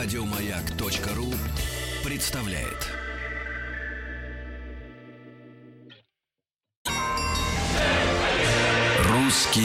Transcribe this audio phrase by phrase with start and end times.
[0.00, 1.26] Радиомаяк.ру
[2.08, 2.86] представляет.
[9.10, 9.60] Русский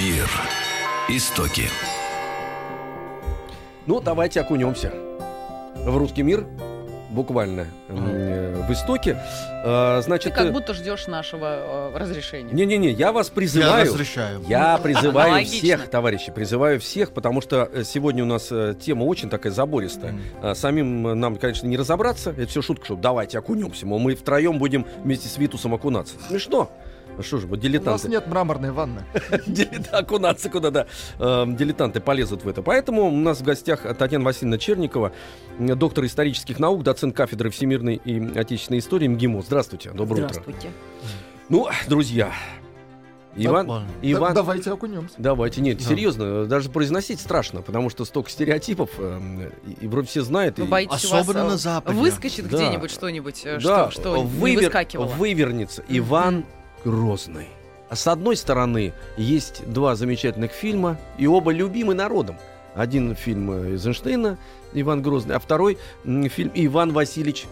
[0.00, 0.26] мир.
[1.10, 1.64] Истоки.
[3.86, 4.94] Ну, давайте окунемся
[5.74, 6.46] в русский мир,
[7.10, 8.27] буквально, э,
[8.62, 9.14] в истоке.
[9.62, 12.52] Ты Значит, как э, будто ждешь нашего э, разрешения.
[12.52, 13.92] не-не-не, я вас Я призываю.
[13.92, 14.40] разрешаю.
[14.48, 15.58] Я призываю Логично.
[15.58, 20.14] всех, товарищи, призываю всех, потому что э, сегодня у нас тема очень такая забористая.
[20.42, 22.30] А, Самим нам, конечно, не разобраться.
[22.30, 23.86] Это все шутка, что давайте окунемся.
[23.86, 26.14] Мол, мы втроем будем вместе с Витусом окунаться.
[26.28, 26.70] Смешно.
[27.18, 28.08] Ну Что же, вот У нас дилетанты.
[28.08, 29.02] нет мраморной ванны.
[29.92, 30.86] Окунаться куда, да.
[31.18, 32.62] Э, Дилетанты полезут в это.
[32.62, 35.12] Поэтому у нас в гостях Татьяна Васильевна Черникова,
[35.58, 39.42] доктор исторических наук, доцент кафедры всемирной и отечественной истории МГИМО.
[39.42, 40.28] Здравствуйте, доброе утро.
[40.34, 40.70] Здравствуйте.
[41.48, 42.30] Ну, друзья,
[43.34, 43.88] Иван, Нормально.
[44.02, 45.14] Иван, Да- давайте окунемся.
[45.18, 45.84] Давайте, нет, Да.
[45.84, 50.58] серьезно, даже произносить страшно, потому что столько стереотипов, э, и, и вроде все знают.
[50.58, 51.98] Вы и- боитесь, Особенно э, на Западе.
[51.98, 52.56] выскочит Да.
[52.56, 55.06] где-нибудь что-нибудь, э, да, что, что не вывер- выскакивало.
[55.06, 56.44] вывернется Иван
[56.88, 57.48] Грозный.
[57.90, 62.36] А с одной стороны, есть два замечательных фильма, и оба любимы народом.
[62.74, 64.38] Один фильм э, Эйзенштейна,
[64.72, 67.44] Иван Грозный, а второй фильм Иван Васильевич.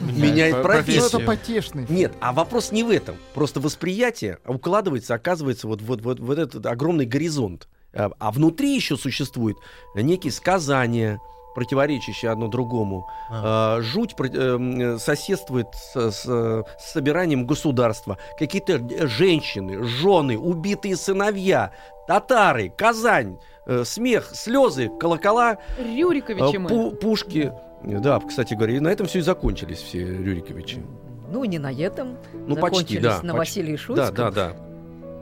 [0.00, 1.04] Меняет Ну, профессию.
[1.04, 1.86] это потешный.
[1.88, 3.16] Нет, а вопрос не в этом.
[3.32, 7.68] Просто восприятие укладывается, оказывается, вот, вот, вот, вот этот огромный горизонт.
[7.94, 9.56] А, а внутри еще существует
[9.94, 11.20] некие сказания,
[11.54, 13.08] противоречащие одно другому.
[13.30, 13.80] А.
[13.80, 18.18] Жуть эм, соседствует с, с, э, с собиранием государства.
[18.38, 21.72] Какие-то э, женщины, жены, убитые сыновья,
[22.06, 26.70] татары, Казань, э, смех, слезы, колокола, э, Рюриковичи мы.
[26.70, 27.52] пу- пушки.
[27.82, 30.82] Да, кстати говоря, и на этом все и закончились все Рюриковичи.
[31.30, 32.18] Ну, не на этом.
[32.32, 33.22] Ну, почти, закончились да.
[33.22, 33.60] на почти.
[33.60, 34.14] Василии Да, Шуйском.
[34.14, 34.52] да, да.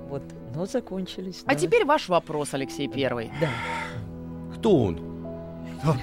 [0.09, 0.23] Вот,
[0.55, 1.43] но закончились.
[1.47, 1.55] А да.
[1.55, 3.31] теперь ваш вопрос, Алексей Первый.
[3.41, 3.49] Да.
[4.57, 5.01] Кто он?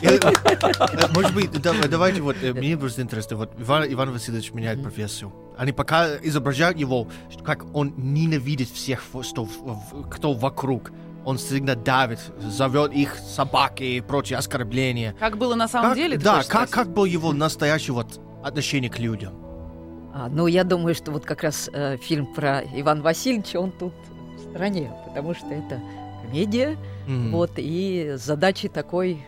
[0.00, 4.52] Э, э, Может быть, да- давайте вот, э, мне просто интересно, вот Иван, Иван Васильевич
[4.52, 5.32] меняет профессию.
[5.58, 7.08] Они пока изображают его,
[7.44, 9.02] как он ненавидит всех,
[10.10, 10.92] кто вокруг.
[11.24, 15.14] Он всегда давит, зовет их собаки и прочие оскорбления.
[15.20, 16.16] Как было на самом Как- деле?
[16.16, 19.34] да, как, как был его настоящее вот отношение к людям?
[20.14, 23.92] А, ну, я думаю, что вот как раз э, фильм про Ивана Васильевича, он тут
[24.36, 25.80] в стороне, потому что это
[26.22, 26.76] комедия,
[27.06, 27.30] М.
[27.32, 29.24] вот, и задачи такой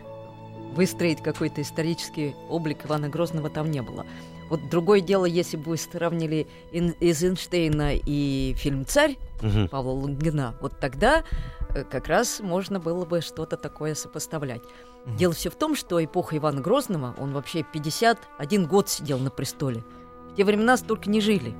[0.75, 4.05] выстроить какой-то исторический облик Ивана Грозного там не было.
[4.49, 9.67] Вот другое дело, если бы вы сравнили Ин- Эйзенштейна и фильм «Царь», Мгм.
[9.69, 11.23] Павла Лунгина, вот тогда
[11.69, 14.61] э, как раз можно было бы что-то такое сопоставлять.
[15.05, 15.17] Мгм.
[15.17, 19.83] Дело все в том, что эпоха Ивана Грозного, он вообще 51 год сидел на престоле.
[20.31, 21.51] В те времена столько не жили.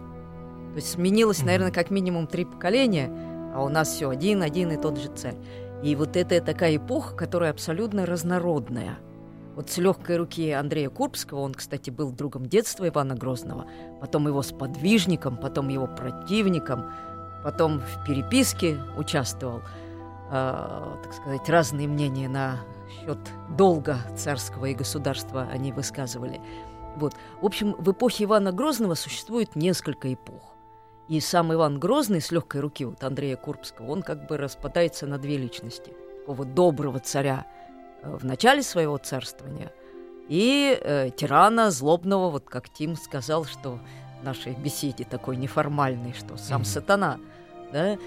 [0.71, 1.45] То есть сменилось, Мгм.
[1.47, 3.09] наверное, как минимум три поколения,
[3.55, 5.35] а у нас все один, один и тот же царь.
[5.83, 8.97] И вот это такая эпоха, которая абсолютно разнородная.
[9.55, 13.65] Вот с легкой руки Андрея Курбского, он, кстати, был другом детства Ивана Грозного,
[14.01, 16.91] потом его сподвижником, потом его противником,
[17.43, 19.61] потом в переписке участвовал.
[20.29, 22.59] А, так сказать, разные мнения на
[22.99, 23.19] счет
[23.57, 26.41] долга царского и государства они высказывали.
[26.95, 27.13] Вот.
[27.41, 30.54] В общем, в эпохе Ивана Грозного существует несколько эпох.
[31.07, 35.17] И сам Иван Грозный с легкой руки вот Андрея Курбского, он как бы распадается на
[35.17, 35.93] две личности.
[36.21, 37.45] Такого доброго царя
[38.01, 39.71] э, в начале своего царствования
[40.27, 43.79] и э, тирана злобного, вот как Тим сказал, что
[44.21, 46.65] в нашей беседе такой неформальный, что сам Мгм.
[46.65, 47.19] сатана,
[47.71, 47.97] да, э,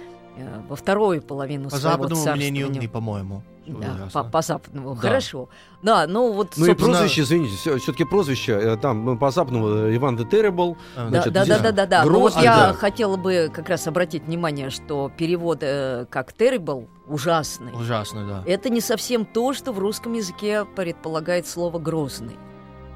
[0.69, 3.43] во вторую половину По своего западному мнению, не по-моему.
[3.69, 4.95] Да, по, по западному.
[4.95, 5.01] Да.
[5.01, 5.49] Хорошо.
[5.83, 9.69] Да, ну вот, Ну и собственно, прозвище, извините, все-таки прозвище, э, там ну, по западному
[9.69, 10.77] э, Иван де Terrible.
[10.97, 12.05] А, Да, да, да, да, да, да.
[12.05, 12.73] Ну вот Грозный, я да.
[12.73, 17.73] хотела бы как раз обратить внимание, что перевод э, как terrible ужасный.
[17.73, 18.43] Ужасно, да.
[18.51, 22.37] Это не совсем то, что в русском языке предполагает слово грозный.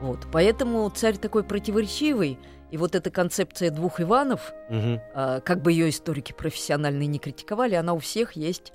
[0.01, 2.39] Вот, поэтому царь такой противоречивый,
[2.73, 5.01] и вот эта концепция двух Иванов, Мгм.
[5.15, 8.73] э, как бы ее историки профессиональные не критиковали, она у всех есть.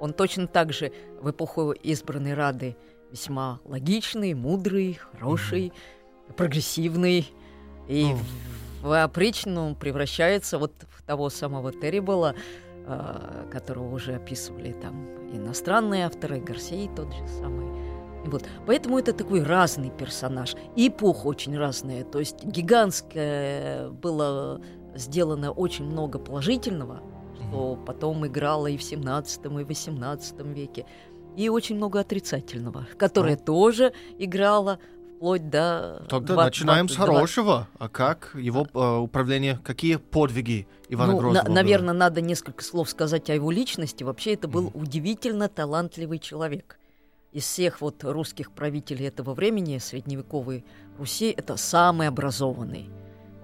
[0.00, 2.76] Он точно так же в эпоху избранной Рады
[3.10, 5.72] весьма логичный, мудрый, хороший,
[6.36, 7.32] прогрессивный.
[7.86, 8.18] И Ну.
[8.82, 12.34] в, в опричну превращается вот в того самого Террибала,
[12.86, 17.66] э, которого уже описывали там иностранные авторы, Гарсей тот же самый.
[18.24, 18.44] И Вот.
[18.66, 20.54] Поэтому это такой разный персонаж.
[20.76, 22.04] И эпоха очень разная.
[22.04, 24.60] То есть гигантское было
[24.94, 27.00] сделано очень много положительного,
[27.50, 30.86] что потом играло и в 17 и 18 веке,
[31.36, 34.78] и очень много отрицательного, которое тоже играло
[35.16, 36.02] вплоть до...
[36.08, 37.68] Тогда два- начинаем с два- хорошего.
[37.78, 41.46] А как его э, управление, какие подвиги Ивана ну, Грозного?
[41.46, 41.54] было?
[41.54, 44.02] наверное, надо несколько слов сказать о его личности.
[44.02, 44.82] Вообще, это был Мгм.
[44.82, 46.76] удивительно талантливый человек.
[47.32, 50.64] из всех вот русских правителей этого времени, средневековой
[50.98, 52.90] Руси, это самый образованный.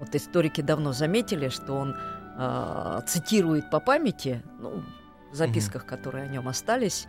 [0.01, 1.95] Вот историки давно заметили, что он
[2.37, 4.83] э, цитирует по памяти, ну,
[5.31, 7.07] в записках, которые о нем остались,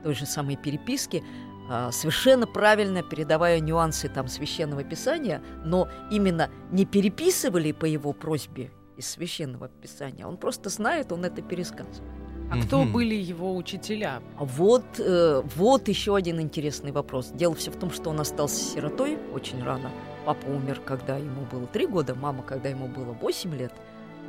[0.00, 1.22] в той же самой переписке,
[1.70, 8.70] э, совершенно правильно передавая нюансы там священного писания, но именно не переписывали по его просьбе
[8.96, 12.02] из священного писания, он просто знает, он это пересказывает.
[12.50, 12.92] А кто Мгм.
[12.92, 14.22] были его учителя?
[14.38, 17.30] А вот, э, вот еще один интересный вопрос.
[17.34, 19.90] Дело все в том, что он остался сиротой очень рано.
[20.24, 23.72] Папа умер, когда ему было три года, мама, когда ему было 8 лет.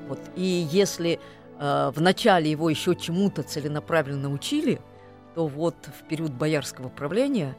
[0.08, 0.20] Вот.
[0.36, 1.20] И если
[1.60, 4.80] э, вначале его еще чему-то целенаправленно учили,
[5.36, 7.56] то вот в период боярского правления,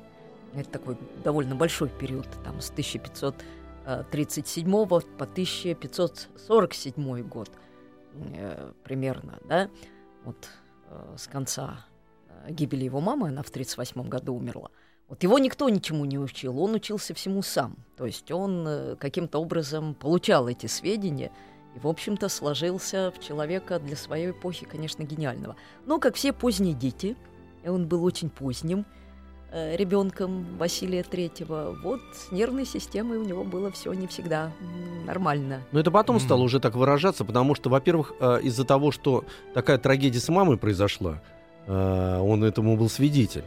[0.54, 7.50] это такой довольно большой период, там с 1537 по 1547 год
[8.14, 9.70] э, примерно, да,
[10.24, 10.48] вот
[10.88, 11.84] э, с конца
[12.28, 14.70] э, гибели его мамы, она в 1938 году умерла.
[15.08, 17.76] Вот его никто ничему не учил, он учился всему сам.
[17.96, 21.32] То есть он э, каким-то образом получал эти сведения
[21.78, 25.56] и, в общем-то, сложился в человека для своей эпохи, конечно, гениального.
[25.86, 27.16] Но, как все поздние дети,
[27.64, 28.84] и он был очень поздним
[29.52, 34.52] э, ребенком Василия Третьего, вот с нервной системой у него было все не всегда
[35.06, 35.62] нормально.
[35.72, 36.24] Но это потом Мгм.
[36.24, 40.56] стало уже так выражаться, потому что, во-первых, э, из-за того, что такая трагедия с мамой
[40.58, 41.22] произошла,
[41.66, 43.44] э, он этому был свидетель.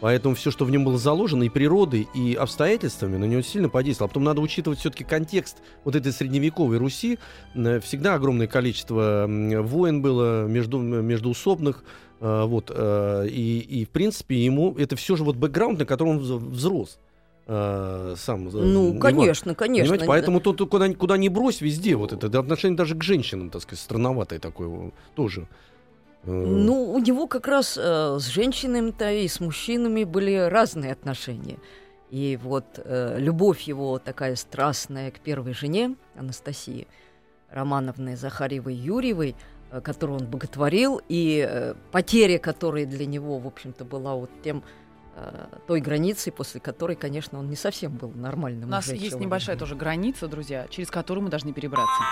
[0.00, 4.08] Поэтому все, что в нем было заложено, и природой, и обстоятельствами, на него сильно подействовало.
[4.08, 7.18] А потом надо учитывать все-таки контекст вот этой средневековой Руси.
[7.54, 11.84] Э, Всегда огромное количество войн было между, междуусобных.
[12.20, 16.12] э, Вот, э, и, и, в принципе, ему это все же вот бэкграунд, на котором
[16.12, 16.98] он вз- взрос.
[17.46, 19.00] Сам, Ну, Иван.
[19.00, 19.84] конечно, конечно.
[19.84, 23.62] Понимаете, поэтому тут куда, куда ни брось, везде вот это, отношение даже к женщинам, так
[23.62, 25.48] сказать, странноватое такое тоже.
[26.24, 31.58] Э, Ну, у него как раз э, с женщинами-то и с мужчинами были разные отношения.
[32.10, 36.86] И вот э, любовь его такая страстная к первой жене, Анастасии
[37.50, 39.34] Романовны Захарьевой Юрьевой,
[39.70, 44.62] э, которую он боготворил, и э, потеря которой для него, в общем-то, была вот тем
[45.16, 48.68] э, той границей, после которой, конечно, он не совсем был нормальным.
[48.68, 49.26] У нас уже есть человеком.
[49.26, 52.02] небольшая тоже граница, друзья, через которую мы должны перебраться.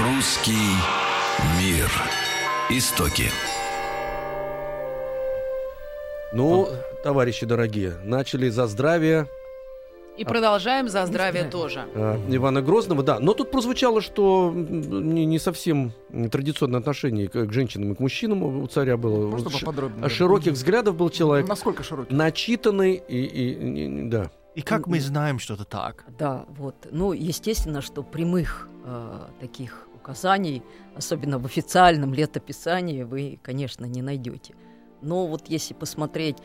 [0.00, 0.74] Русский
[1.60, 1.90] мир.
[2.70, 3.30] Истоки.
[6.32, 6.68] Ну,
[7.02, 9.26] товарищи дорогие, начали за здравие
[10.18, 11.84] И А- продолжаем за здравие тоже.
[11.94, 13.18] э, Ивана Грозного, да.
[13.20, 15.92] Но тут прозвучало, что не, не совсем
[16.30, 19.30] традиционное отношение к, к женщинам и к мужчинам у царя было.
[19.30, 20.08] Просто ши- поподробнее.
[20.10, 22.12] широких взглядов был человек, Насколько широкий?
[22.14, 24.30] начитанный и, и- и- и- да.
[24.56, 26.04] И как мы знаем, что это так?
[26.18, 26.74] Да, вот.
[26.90, 30.62] Ну, естественно, что прямых э, таких указаний,
[30.96, 34.54] особенно в официальном летописании, вы, конечно, не найдете.
[35.02, 36.38] Но вот если посмотреть,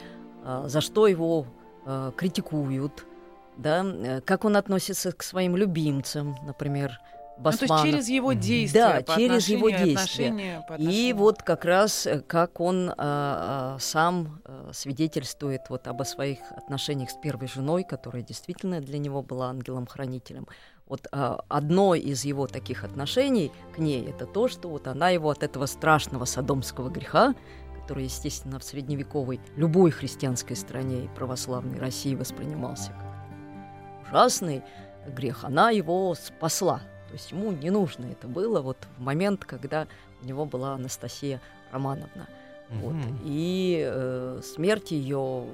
[0.44, 1.48] э, за что его
[1.86, 3.06] э, критикуют,
[3.58, 6.92] да, э, как он относится к своим любимцам, например,
[7.38, 7.86] Ну, то есть Басманов.
[7.86, 9.04] через его действия.
[9.06, 10.64] Да, по через его действия.
[10.78, 16.40] И вот как раз э, как он а, а, сам а, свидетельствует вот об своих
[16.52, 20.48] отношениях с первой женой, которая действительно для него была ангелом-хранителем.
[20.88, 25.30] Вот а, одно из его таких отношений к ней это то, что вот она его
[25.30, 27.34] от этого страшного содомского греха,
[27.82, 33.14] который, естественно, в средневековой любой христианской стране и православной России воспринимался как
[34.10, 34.62] ужасный
[35.08, 36.82] грех, она его спасла.
[37.08, 39.88] То есть ему не нужно это было вот в момент, когда
[40.22, 42.28] у него была Анастасия Романовна.
[42.70, 42.96] Вот.
[43.24, 45.46] И э, смерть ее,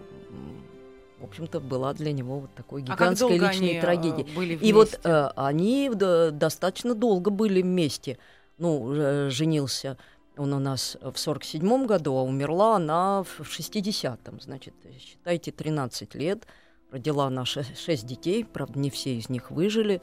[1.20, 4.28] в общем-то, была для него вот такой А гигантской долго личной э, трагедией.
[4.36, 8.18] были И вот э, они достаточно долго были вместе.
[8.58, 9.98] Ну, э, женился
[10.40, 14.40] он у нас в 47 году, а умерла она в 60-м.
[14.40, 16.48] Значит, считайте, 13 лет.
[16.92, 20.02] Родила она 6 детей, правда, не все из них выжили.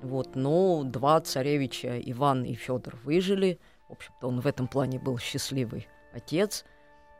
[0.00, 3.58] Вот, но два царевича, Иван и Федор, выжили.
[3.88, 6.64] В общем-то, он в этом плане был счастливый отец.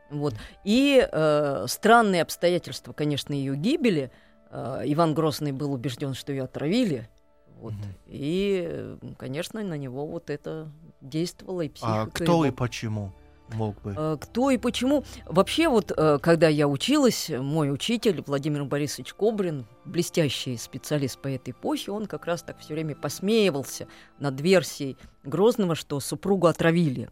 [0.09, 0.33] Вот.
[0.63, 4.11] И э, странные обстоятельства, конечно, ее гибели.
[4.51, 7.09] Э, Иван Грозный был убежден, что ее отравили.
[7.59, 7.73] Вот.
[7.73, 7.83] Мгм.
[8.07, 10.71] И, конечно, на него вот это
[11.01, 12.01] действовало и психика.
[12.03, 12.45] А кто его.
[12.45, 13.11] и почему
[13.53, 13.93] мог бы?
[13.97, 15.03] Э, Кто и почему?
[15.25, 21.51] Вообще, вот э, когда я училась, мой учитель Владимир Борисович Кобрин, блестящий специалист по этой
[21.51, 23.87] эпохе, он как раз так все время посмеивался
[24.19, 27.09] над версией Грозного, что супругу отравили.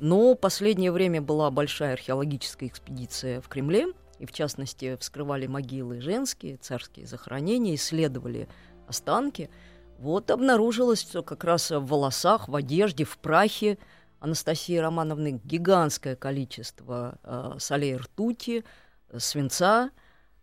[0.00, 3.88] Но последнее время была большая археологическая экспедиция в Кремле,
[4.18, 8.48] и в частности вскрывали могилы женские, царские захоронения, исследовали
[8.86, 9.50] останки.
[9.98, 13.78] Вот обнаружилось, что как раз в волосах, в одежде, в прахе
[14.20, 18.64] Анастасии Романовны гигантское количество э, солей ртути,
[19.10, 19.90] э, свинца,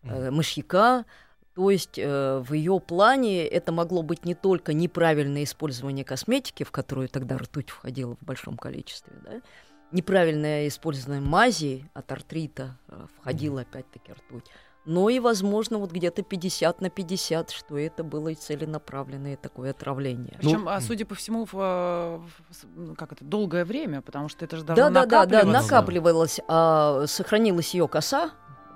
[0.04, 1.06] э, мышьяка.
[1.54, 6.72] То есть э, в ее плане это могло быть не только неправильное использование косметики, в
[6.72, 9.42] которую тогда ртуть входила в большом количестве, да,
[9.92, 14.46] неправильное использование мази от артрита э, входила опять-таки ртуть,
[14.86, 20.38] но и, возможно, вот где-то 50 на 50, что это было и целенаправленное такое отравление.
[20.40, 24.30] Причем, Ну, а, судя по всему, в, э, в- ну, как это, долгое время, потому
[24.30, 25.62] что это же Да, должно да, да, да, накапливаться.
[25.74, 28.32] накапливалась, а сохранилась ее коса.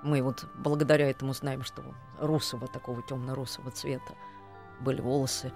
[0.06, 1.82] Мы вот благодаря этому знаем, что
[2.20, 4.14] русого, такого темно-русого цвета
[4.80, 5.52] были волосы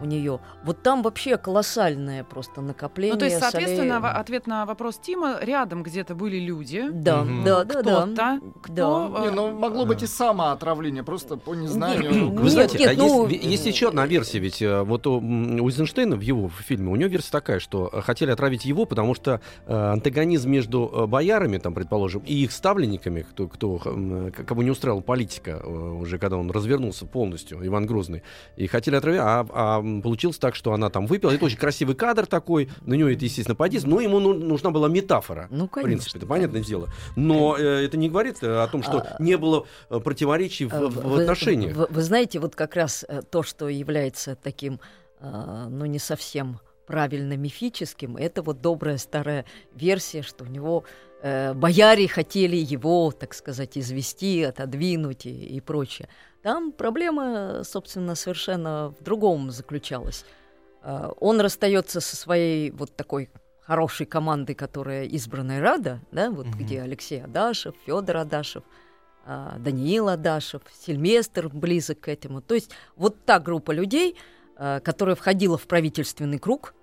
[0.00, 0.38] у нее.
[0.64, 3.14] Вот там вообще колоссальное просто накопление.
[3.14, 4.14] Ну, то есть, соответственно, солей.
[4.14, 7.44] ответ на вопрос Тима, рядом где-то были люди, Да, Мгм.
[7.44, 8.02] да, да, да.
[8.04, 8.72] кто-то, кто...
[9.12, 9.20] Да.
[9.20, 12.12] э, Не, ну могло быть и самоотравление, просто по незнанию.
[12.12, 15.06] Нет, Вы Нет, знаете, нет, а ну- есть, есть еще одна версия, ведь э, вот
[15.08, 18.86] у, у Эйзенштейна в его фильме, у него версия такая, что э, хотели отравить его,
[18.86, 24.30] потому что э, антагонизм между э, боярами, там, предположим, и их ставленниками, кто, кто, м,
[24.32, 28.22] к- кого не устраивала политика э, уже, когда он развернулся полностью, Иван Грозный,
[28.62, 32.26] и хотели отравить, а, а, получилось так, что она там выпила, это очень красивый кадр
[32.26, 35.48] такой, на него это, естественно, подействовало, но ему ну- нужна была метафора.
[35.50, 35.82] Ну, В конечно.
[35.88, 36.88] принципе, это понятное дело.
[37.16, 40.72] Но э, это не говорит э, о том, что А, не было э, противоречий в,
[40.74, 41.74] Э, в вы- отношениях.
[41.76, 44.80] Вы, вы знаете, вот как раз то, что является таким,
[45.20, 50.84] э, ну, не совсем правильно мифическим, это вот добрая старая версия, что у него
[51.22, 56.08] э, бояре хотели его, так сказать, извести, отодвинуть и, и прочее.
[56.42, 60.24] Там проблема, собственно, совершенно в другом заключалась.
[60.82, 63.30] Э, он расстается со своей вот такой
[63.60, 66.58] хорошей командой, которая избранная Рада, да, вот Мгм.
[66.58, 68.64] где Алексей Адашев, Федор Адашев,
[69.24, 72.42] а, Даниил Адашев, Сильместр близок к этому.
[72.42, 74.16] То есть вот та группа людей,
[74.56, 76.74] а, которая входила в правительственный круг,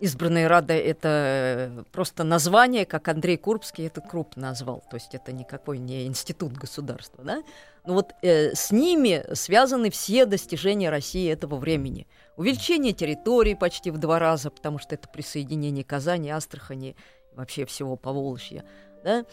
[0.00, 4.82] избранная Рада— это э, просто название, как Андрей Курбский этот круг назвал.
[4.90, 7.42] То есть это никакой не институт государства, да?
[7.84, 12.06] Но вот э, с ними связаны все достижения России этого времени.
[12.36, 16.96] Увеличение территории почти в два раза, потому что это присоединение Казани, Астрахани,
[17.32, 18.64] вообще всего Поволжья,
[19.04, 19.24] да?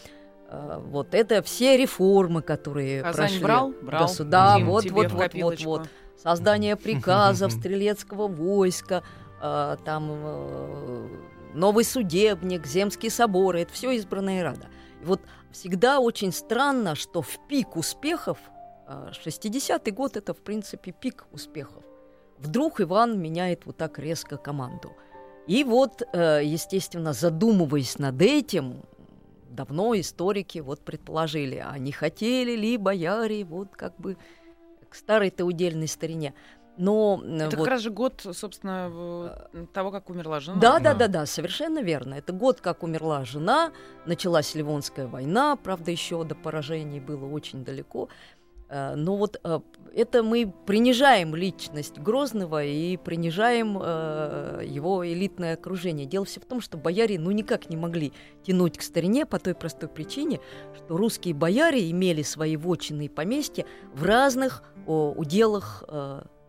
[0.48, 3.42] А, Вот это все реформы, которые Казань прошли.
[3.42, 3.74] брал?
[3.82, 4.02] Брал.
[4.04, 5.88] Госу- Да, вот, вот, вот, вот.
[6.22, 9.02] Создание приказов стрелецкого войска,
[9.84, 11.08] там э,
[11.54, 14.66] новый судебник, земские соборы, это все избранная рада.
[15.02, 18.38] И вот всегда очень странно, что в пик успехов,
[18.86, 21.82] а, 60-й год это, в принципе, пик успехов,
[22.38, 24.92] вдруг Иван меняет вот так резко команду.
[25.46, 28.82] И вот, э, естественно, задумываясь над этим,
[29.48, 34.16] давно историки вот предположили, а не хотели ли бояре вот как бы
[34.88, 36.34] к старой-то удельной старине.
[36.76, 37.64] Но Это вот...
[37.64, 40.58] как раз же год, собственно, того, как умерла жена.
[40.60, 40.94] Да, да, Да.
[40.94, 42.14] да, да, совершенно верно.
[42.14, 43.72] Это год, как умерла жена,
[44.04, 48.08] началась Ливонская война, правда, еще до поражений было очень далеко.
[48.68, 49.60] Э, Но вот э,
[49.94, 56.06] это мы принижаем личность Грозного и принижаем э, его элитное окружение.
[56.06, 59.54] Дело все в том, что бояре ну никак не могли тянуть к старине по той
[59.54, 60.40] простой причине,
[60.74, 63.64] что русские бояре имели свои вотчины и поместья
[63.94, 65.82] в разных уделах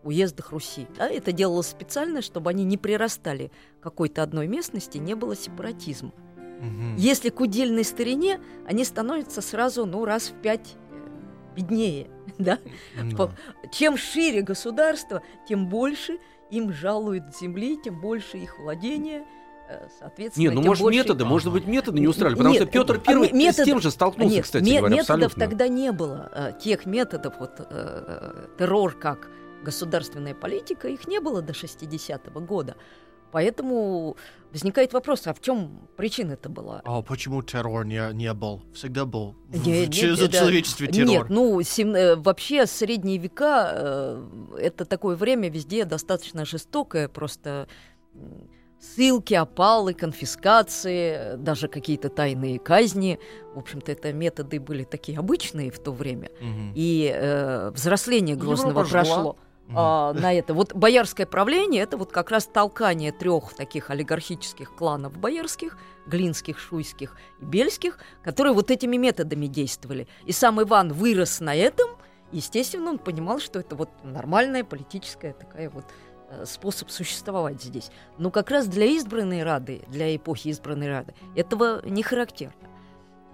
[0.04, 0.86] уездах Руси.
[0.96, 1.08] Да?
[1.08, 3.50] Это делалось специально, чтобы они не прирастали
[3.80, 6.12] к какой-то одной местности, не было сепаратизма.
[6.60, 6.96] Мгм.
[6.96, 12.58] Если к удельной старине, они становятся сразу, ну, раз в пять э, беднее, да?
[13.16, 13.30] Да.
[13.72, 16.18] Чем шире государство, тем больше
[16.50, 19.24] им жалуют земли, тем больше их владения,
[19.68, 20.98] э, соответственно, Не, ну может больше...
[20.98, 23.64] методы, может быть методы не устраивали, потому Нет, что Петр а Первый ме- метод- с
[23.64, 25.44] тем же столкнулся, Нет, кстати ме- говоря, методов абсолютно.
[25.44, 26.30] тогда не было.
[26.34, 29.28] э, Тех методов, вот э, террор как
[29.64, 32.76] государственная политика, их не было до 60-го года.
[33.30, 34.16] Поэтому
[34.52, 36.80] возникает вопрос, а в чем причина это была?
[36.84, 38.62] А почему террор не, не был?
[38.72, 39.34] Всегда был.
[39.48, 40.28] В- Не- в не- че- да.
[40.28, 41.08] человечестве террор.
[41.08, 47.68] Нет, ну сем- э, вообще средние века э, это такое время везде достаточно жестокое, просто
[48.80, 53.18] ссылки, опалы, конфискации, даже какие-то тайные казни.
[53.54, 56.30] В общем-то, это методы были такие обычные в то время.
[56.40, 56.72] Мгм.
[56.76, 59.34] И э, взросление Грозного Европа жила.
[59.74, 60.54] А, на это.
[60.54, 67.16] Вот боярское правление это вот как раз толкание трех таких олигархических кланов боярских, глинских, шуйских
[67.40, 70.08] и бельских, которые вот этими методами действовали.
[70.24, 71.90] И сам Иван вырос на этом,
[72.32, 75.84] естественно, он понимал, что это вот нормальная политическая такая вот
[76.30, 77.90] э, способ существовать здесь.
[78.16, 82.54] Но как раз для избранной Рады, для эпохи избранной Рады, этого не характерно.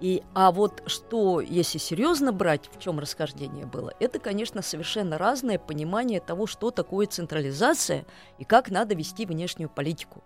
[0.01, 5.57] И, а вот что, если серьезно брать, в чем расхождение было, это, конечно, совершенно разное
[5.57, 8.05] понимание того, что такое централизация
[8.37, 10.23] и как надо вести внешнюю политику.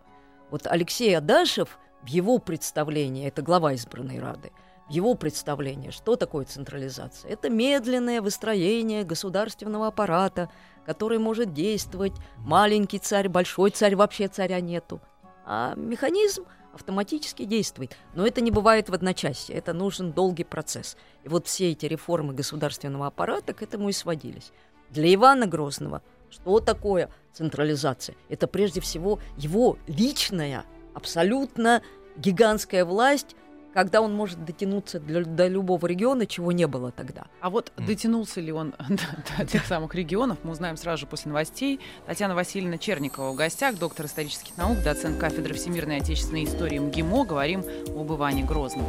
[0.50, 4.52] Вот Алексей Адашев в его представлении, это глава избранной Рады,
[4.90, 7.32] в его представлении, что такое централизация?
[7.32, 10.50] Это медленное выстроение государственного аппарата,
[10.84, 12.14] который может действовать.
[12.38, 15.00] Маленький царь, большой царь, вообще царя нету.
[15.46, 17.96] А механизм автоматически действует.
[18.14, 20.98] Но это не бывает в одночасье, это нужен долгий процесс.
[21.24, 24.52] И вот все эти реформы государственного аппарата к этому и сводились.
[24.90, 28.16] Для Ивана Грозного что такое централизация?
[28.30, 31.82] Это прежде всего его личная, абсолютно
[32.18, 33.36] гигантская власть,
[33.74, 37.28] когда он может дотянуться для, до любого региона, чего не было тогда.
[37.42, 41.30] А вот дотянулся ли он до, до тех самых регионов, мы узнаем сразу же после
[41.30, 41.80] новостей.
[42.06, 47.26] Татьяна Васильевна Черникова в гостях, доктор исторических наук, доцент кафедры всемирной и отечественной истории МГИМО.
[47.26, 47.64] Говорим
[47.96, 48.86] об Иване Грозном.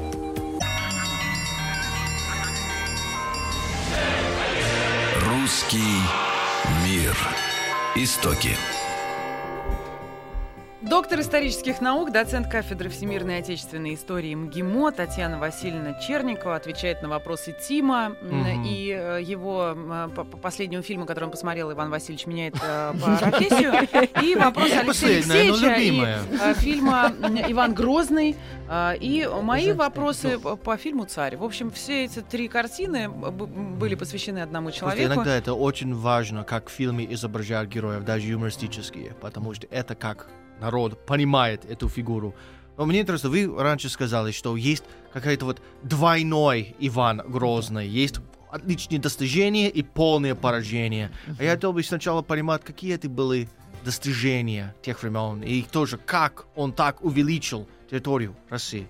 [5.27, 6.01] Русский
[6.85, 7.17] мир.
[7.97, 8.57] Истоки.
[10.83, 17.09] Доктор исторических наук, доцент кафедры всемирной и отечественной истории МГИМО Татьяна Васильевна Черникова отвечает на
[17.11, 18.65] вопросы Тима Мгм.
[18.65, 22.95] и э, его э, по по последнему фильму, который он посмотрел, Иван Васильевич меняет э,
[23.21, 23.75] профессию,
[24.23, 27.13] и вопрос Алексея Алексеевича, и фильма
[27.49, 28.35] Иван Грозный,
[29.01, 29.77] и мои Казахстан.
[29.77, 31.37] вопросы по фильму «Царь».
[31.37, 35.13] В общем, все эти три картины были посвящены одному человеку.
[35.13, 40.29] иногда это очень важно, как в фильме изображают героев, даже юмористические, потому что это как
[40.61, 42.35] народ понимает эту фигуру.
[42.77, 48.17] Но мне интересно, вы раньше сказали, что есть какая-то вот двойной Иван Грозный, есть
[48.51, 51.11] отличные достижения и полное поражение.
[51.39, 53.49] А я хотел бы сначала понимать, какие это были
[53.85, 58.87] достижения тех времен, и тоже как он так увеличил территорию России,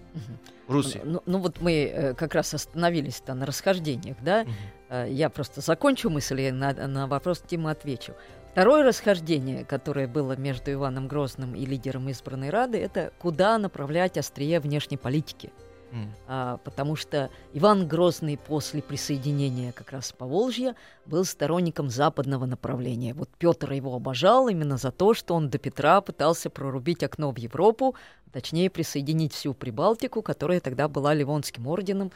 [0.69, 1.01] Руси.
[1.05, 4.45] Ну, ну вот мы э, как раз остановились-то на расхождениях, да?
[4.89, 8.15] Э, Я просто закончу мысль и на, на вопрос Тима отвечу.
[8.53, 14.59] Второе расхождение, которое было между Иваном Грозным и лидером избранной Рады, это куда направлять острие
[14.59, 15.53] внешней политики.
[15.93, 16.13] М.
[16.27, 20.75] А, потому что Иван Грозный после присоединения как раз Поволжья
[21.07, 23.15] был сторонником западного направления.
[23.15, 27.39] Вот Петр его обожал именно за то, что он до Петра пытался прорубить окно в
[27.39, 27.95] Европу,
[28.33, 32.11] точнее присоединить всю Прибалтику, которая тогда была Ливонским орденом,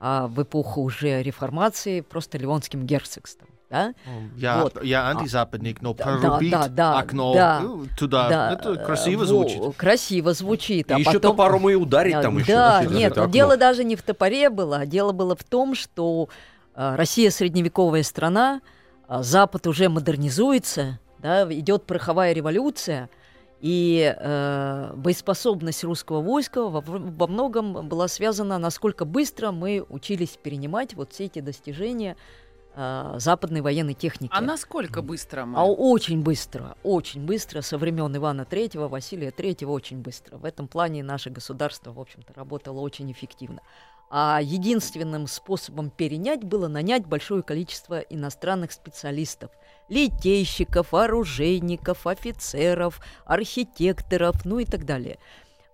[0.00, 3.55] а в эпоху уже реформации просто Ливонским герцогством.
[3.68, 3.94] Да?
[4.06, 4.84] Ну, Я, Вот.
[4.84, 7.62] я антизападник, но Да, прорубить да, да, окно да.
[7.98, 9.58] туда, Да, это красиво э, звучит.
[9.58, 10.92] во, Красиво звучит.
[10.92, 11.32] а И еще потом...
[11.32, 12.52] топором и ударить А, там еще.
[12.52, 13.26] Да, через нет, окно.
[13.32, 16.28] дело даже не в топоре было, а дело было в том, что
[16.74, 18.60] а, Россия средневековая страна,
[19.08, 23.08] а Запад уже модернизуется, да, идет пороховая революция,
[23.60, 30.94] и э, боеспособность русского войска во, во многом была связана, насколько быстро мы учились перенимать
[30.94, 32.45] вот все эти достижения э,
[32.76, 34.32] западной военной техники.
[34.34, 35.58] А насколько быстро мы?
[35.58, 40.36] А очень быстро, очень быстро, со времен Ивана Третьего, Василия Третьего, очень быстро.
[40.36, 43.62] В этом плане наше государство, в общем-то, работало очень эффективно.
[44.08, 49.50] А единственным способом перенять было нанять большое количество иностранных специалистов.
[49.88, 55.18] Литейщиков, оружейников, офицеров, архитекторов, ну и так далее.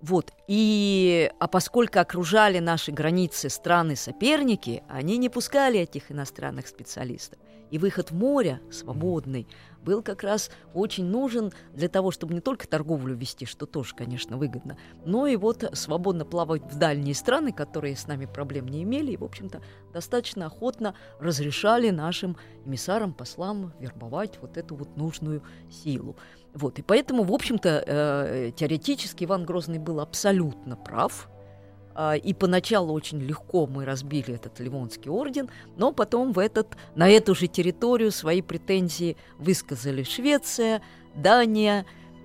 [0.02, 0.32] Вот.
[0.48, 7.38] И, а поскольку окружали наши границы страны-соперники, они не пускали этих иностранных специалистов.
[7.72, 9.48] И выход в море свободный
[9.82, 14.36] был как раз очень нужен для того, чтобы не только торговлю вести, что тоже, конечно,
[14.36, 19.12] выгодно, но и вот свободно плавать в дальние страны, которые с нами проблем не имели,
[19.12, 26.14] и, в общем-то, достаточно охотно разрешали нашим эмиссарам, послам вербовать вот эту вот нужную силу.
[26.52, 31.30] Вот, и поэтому, в общем-то, э, теоретически Иван Грозный был абсолютно прав,
[32.22, 37.34] и поначалу очень легко мы разбили этот Ливонский орден, но потом в этот, на эту
[37.34, 40.82] же территорию свои претензии высказали Швеция,
[41.14, 41.84] Дания,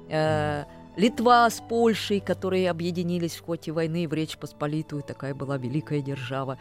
[0.10, 0.64] э,
[0.96, 6.58] Литва с Польшей, которые объединились в ходе войны в Речь Посполитую, такая была великая держава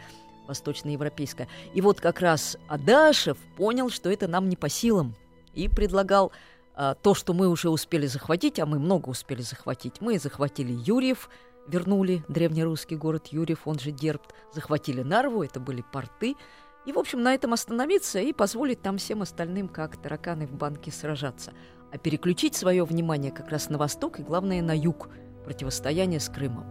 [0.47, 1.47] восточноевропейская.
[1.73, 5.15] И вот как раз Адашев понял, что это нам не по силам,
[5.53, 6.31] и предлагал
[6.75, 10.01] а, то, что мы уже успели захватить, а мы много успели захватить.
[10.01, 11.29] Мы захватили Юрьев,
[11.67, 16.35] вернули древнерусский город Юрьев, он же Дербт, захватили Нарву, это были порты.
[16.85, 20.91] И, в общем, на этом остановиться и позволить там всем остальным, как тараканы в банке,
[20.91, 21.53] сражаться.
[21.91, 25.09] А переключить свое внимание как раз на восток и, главное, на юг,
[25.43, 26.65] противостояние с Крымом.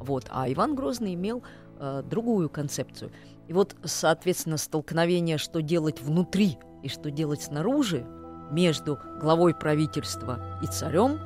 [0.00, 0.26] Вот.
[0.30, 1.42] А Иван Грозный имел
[1.78, 3.10] э, другую концепцию.
[3.48, 8.06] И вот, соответственно, столкновение, что делать внутри и что делать снаружи,
[8.50, 11.18] между главой правительства и царем,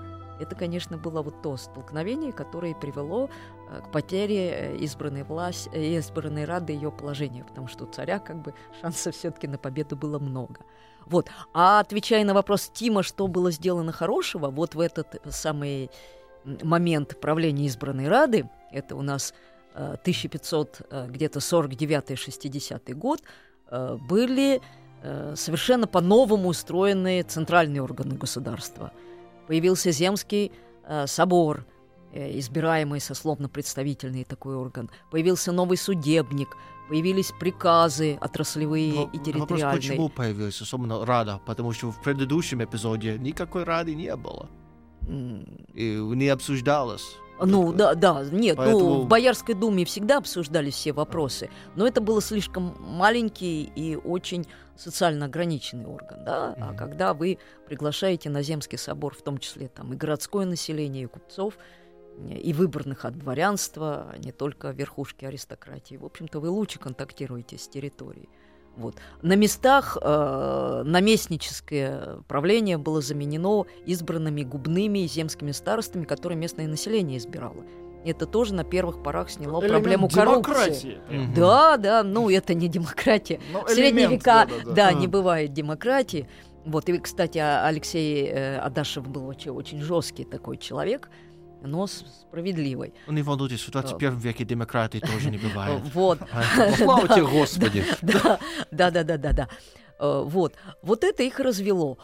[0.43, 3.31] это, конечно, было вот то столкновение, которое привело
[3.71, 8.19] э, к потере э, избранной власти, э, избранной рады ее положения, потому что у царя
[8.19, 10.61] как бы шансов все-таки на победу было много.
[11.07, 11.29] Вот.
[11.53, 15.91] А отвечая на вопрос Тима, что было сделано хорошего, вот в этот самый
[16.45, 19.35] момент правления избранной Рады, это у нас
[19.75, 23.21] э, 1500, э, где-то 49-60 год,
[24.11, 24.61] были
[25.35, 28.93] совершенно по-новому устроенные центральные органы государства.
[29.47, 30.53] Появился Земский
[30.85, 31.65] э, собор,
[32.13, 34.91] э, избираемый сословно-представительный такой орган.
[35.11, 36.57] Появился новый судебник,
[36.89, 39.77] появились приказы отраслевые Но и Вопрос, территориальные.
[39.81, 41.41] почему появилась особенно Рада?
[41.47, 44.49] Потому что в предыдущем эпизоде никакой Рады не было.
[45.75, 47.17] И не обсуждалось.
[47.45, 52.01] Ну, да, да, нет, ну, Поэтому- в Боярской думе всегда обсуждались все вопросы, но это
[52.01, 56.77] было слишком маленький и очень социально ограниченный орган, да, а Мгм.
[56.77, 61.59] когда вы приглашаете на Земский собор, в том числе там и городское население, и купцов,
[62.19, 67.59] э, и выборных от дворянства, а не только верхушки аристократии, в общем-то, вы лучше контактируете
[67.59, 68.29] с территорией.
[68.77, 68.97] Вот.
[69.21, 77.19] На местах э, наместническое правление было заменено избранными губными и земскими старостами, которые местное население
[77.19, 77.65] избирало.
[78.05, 81.01] Это тоже на первых порах сняло Элемент проблему коррупции.
[81.09, 81.35] демократии.
[81.37, 83.41] Да, да, ну это не демократия.
[83.53, 84.73] Ну, В средние элемент, века, да-да-да.
[84.73, 84.93] да, А.
[84.93, 86.29] не бывает демократии.
[86.65, 91.11] Вот, и, кстати, а- Алексей э, Адашев был очень, очень жесткий такой человек,
[91.63, 92.93] но справедливый.
[93.07, 95.81] Ну, Не волнуйтесь, в 21 веке демократии тоже не бывает.
[95.95, 96.19] Вот.
[96.77, 97.85] Слава тебе, Господи.
[98.03, 98.39] Да,
[98.71, 99.49] да, да, да, да, да.
[99.99, 101.99] Э, Вот, вот это их развело.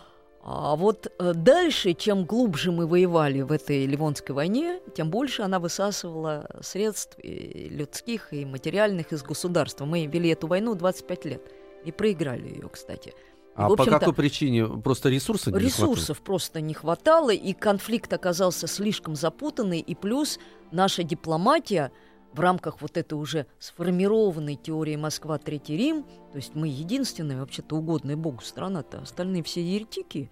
[0.51, 5.59] А вот э, дальше, чем глубже мы воевали в этой Ливонской войне, тем больше она
[5.59, 9.85] высасывала средств и людских и материальных из государства.
[9.85, 11.43] Мы вели эту войну 25 лет
[11.85, 13.13] и проиграли ее, кстати.
[13.57, 14.67] А по какой причине?
[14.67, 15.91] Просто ресурсов не хватало?
[15.91, 20.39] Ресурсов просто не хватало, и конфликт оказался слишком запутанный, и плюс
[20.71, 21.93] наша дипломатия
[22.33, 27.77] в рамках вот этой уже сформированной теории Москва, Третий Рим, то есть мы единственная вообще-то
[27.77, 30.31] угодная Богу страна-то, остальные все еретики,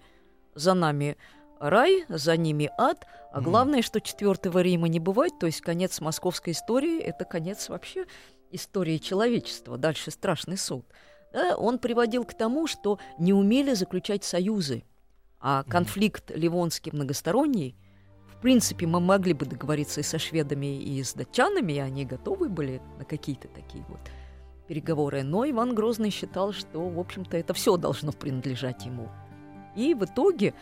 [0.55, 1.17] за нами
[1.59, 6.53] рай, за ними ад, а главное, что четвертого Рима не бывает, то есть конец московской
[6.53, 8.05] истории, это конец вообще
[8.51, 10.85] истории человечества, дальше страшный суд.
[11.33, 14.83] Да, он приводил к тому, что не умели заключать союзы,
[15.39, 17.75] а конфликт ливонский многосторонний,
[18.37, 22.49] в принципе, мы могли бы договориться и со шведами, и с датчанами, и они готовы
[22.49, 23.99] были на какие-то такие вот
[24.67, 25.23] переговоры.
[25.23, 29.09] Но Иван Грозный считал, что, в общем-то, это все должно принадлежать ему.
[29.75, 30.53] И в итоге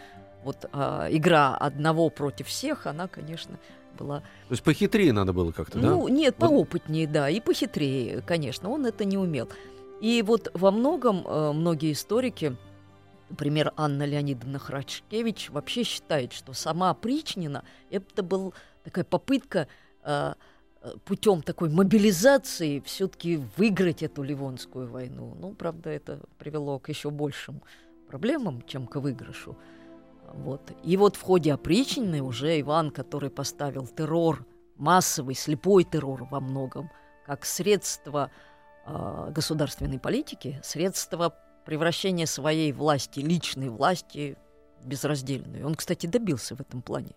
[0.46, 3.60] вот а, игра одного против всех, она, конечно,
[3.98, 5.90] была То есть похитрее надо было как-то, да?
[5.90, 9.50] ну, нет, Вот- поопытнее, да, и похитрее, конечно, он это не умел.
[10.00, 12.56] И вот во многом э, многие историки,
[13.30, 18.52] например, Анна Леонидовна Храчкевич, вообще считает, что сама Причнина это была
[18.84, 19.68] такая попытка
[20.04, 20.34] э,
[21.06, 25.36] путем такой мобилизации все-таки выиграть эту Ливонскую войну.
[25.40, 27.62] Ну, правда, это привело к еще большим
[28.08, 29.58] проблемам, чем к выигрышу.
[30.34, 30.62] Вот.
[30.84, 36.92] И вот в ходе опричнины уже Иван, который поставил террор, массовый, слепой террор во многом,
[37.26, 38.32] как средство
[38.86, 41.36] а, государственной политики, средство
[41.66, 44.38] превращения своей власти, личной власти
[44.82, 45.66] в безраздельную.
[45.66, 47.12] Он, кстати, добился в этом плане.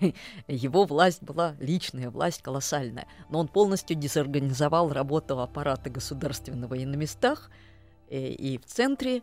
[0.48, 3.06] Его власть была личная, власть колоссальная.
[3.30, 7.50] Но он полностью дезорганизовал работу аппарата государственного и на местах,
[8.10, 9.22] э, и в центре.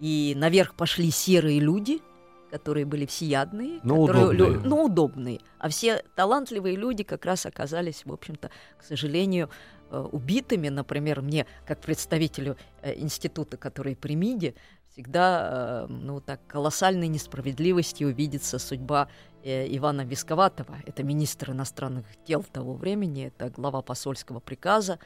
[0.00, 2.00] И наверх пошли серые люди,
[2.50, 4.68] которые были всеядные, Но которые, лю- удобные.
[4.68, 5.40] но удобные.
[5.58, 9.50] А все талантливые люди как раз оказались, в общем-то, к сожалению,
[9.90, 10.68] э, убитыми.
[10.68, 14.54] Например, мне, как представителю э, института, который при МИДе,
[14.92, 19.08] всегда э, ну, так колоссальной несправедливостью видится судьба
[19.44, 20.76] Ивана Висковатого.
[20.84, 24.98] Это министр иностранных дел того времени, это глава посольского приказа,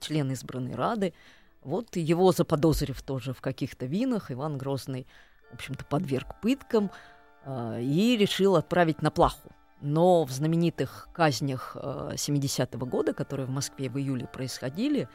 [0.00, 1.14] член избранной Рады.
[1.62, 5.06] Вот его заподозрив тоже в каких-то винах, Иван Грозный,
[5.50, 6.90] в общем-то, подверг пыткам
[7.44, 9.50] э, и решил отправить на плаху.
[9.80, 15.08] Но в знаменитых казнях э, 70-го года, которые в Москве в июле происходили,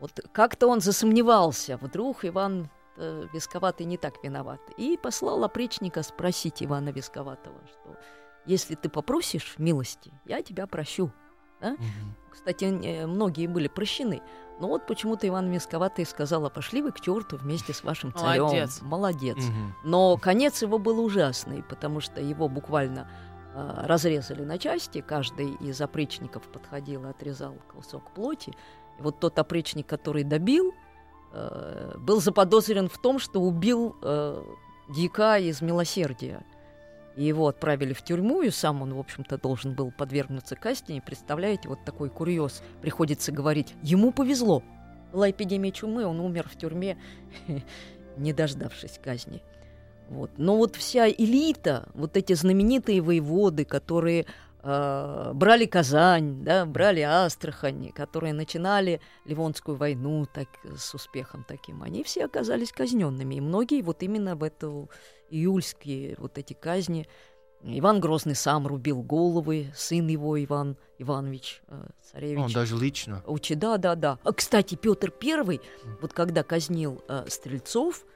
[0.00, 4.60] вот как-то он засомневался, вдруг Иван э, Висковатый не так виноват.
[4.78, 7.96] И послал опричника спросить Ивана Висковатого, что
[8.46, 11.12] если ты попросишь милости, я тебя прощу.
[11.60, 12.14] Мгм.
[12.30, 14.22] Кстати, э, многие были прощены.
[14.60, 18.44] Но вот почему-то Иван Висковатый сказал, а пошли вы к черту вместе с вашим царем.
[18.44, 18.82] Молодец.
[18.82, 19.36] Молодец.
[19.38, 19.74] Мгм.
[19.84, 23.08] Но конец его был ужасный, потому что его буквально
[23.54, 25.00] а, разрезали на части.
[25.00, 28.50] Каждый из опричников подходил и отрезал кусок плоти.
[28.98, 30.74] И вот тот опричник, который добил,
[31.32, 34.44] э, был заподозрен в том, что убил э,
[34.88, 36.44] дьяка из милосердия.
[37.16, 40.96] И его отправили в тюрьму, и сам он, в общем-то, должен был подвергнуться казни.
[40.96, 42.62] И представляете, вот такой курьез.
[42.80, 44.62] Приходится говорить, ему повезло.
[45.12, 46.96] Была эпидемия чумы, он умер в тюрьме,
[48.16, 49.42] не дождавшись казни.
[50.08, 50.30] Вот.
[50.38, 54.26] Но вот вся элита, вот эти знаменитые воеводы, которые
[54.62, 62.02] э, брали Казань, да, брали Астрахань, которые начинали Ливонскую войну так, с успехом таким, они
[62.02, 63.36] все оказались казненными.
[63.36, 64.90] И многие вот именно в эту
[65.30, 67.06] июльские вот эти казни
[67.62, 72.38] Иван Грозный сам рубил головы, сын его Иван Иванович э, царевич.
[72.44, 73.22] Он даже лично.
[73.26, 74.18] Учи, да, да, да.
[74.24, 75.60] А, кстати, Петр Первый,
[76.00, 78.06] вот когда казнил э, стрельцов,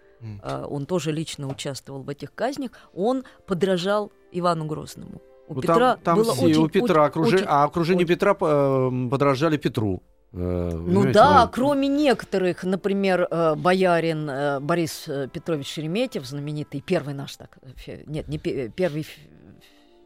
[0.42, 5.20] э, он тоже лично участвовал в этих казнях, он подражал Ивану Грозному.
[5.46, 8.14] У Ну, Петра там, там было все, очень, у Петра окружи- очень- а окружение очень-
[8.14, 10.02] Петра э, подражали Петру.
[10.34, 17.14] Ну да, ну, кроме некоторых, например, э, боярин э, Борис э, Петрович Шереметьев, знаменитый, первый
[17.14, 17.58] наш так,
[18.06, 19.06] нет, не пе- первый,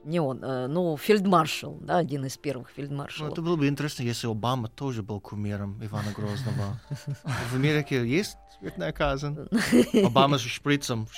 [0.04, 3.32] не он, ну, фельдмаршал, да, один из первых Ну, фельдмаршалов.
[3.32, 6.78] это было бы интересно, если Обама тоже был кумиром Ивана Грозного.
[7.50, 9.36] В Америке есть смертная казнь.
[10.04, 11.08] Обама с шприцем.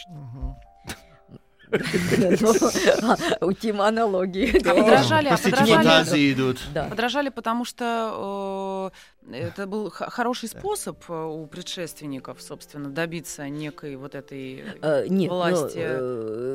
[1.71, 4.57] Ну, У Тима аналогии.
[4.67, 6.59] А подражали, а подражали, идут.
[6.75, 6.85] Да.
[6.85, 14.15] подражали, потому что э, это был хороший способ э, у предшественников, собственно, добиться некой вот
[14.15, 14.65] этой...
[14.83, 15.79] Э, Нет, власти